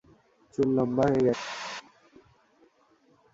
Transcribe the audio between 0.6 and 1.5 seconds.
লম্বা হয়ে গেছে।